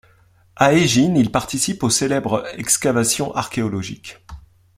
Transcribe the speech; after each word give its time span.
À 0.55 0.73
Egine, 0.73 1.15
il 1.15 1.29
participe 1.31 1.83
aux 1.83 1.91
célèbres 1.91 2.43
excavations 2.57 3.35
archéologiques. 3.35 4.17